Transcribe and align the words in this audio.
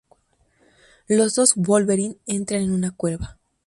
Los 1.07 1.35
dos 1.35 1.53
Wolverine 1.55 2.17
entran 2.25 2.63
en 2.63 2.71
una 2.71 2.89
cueva. 2.89 3.37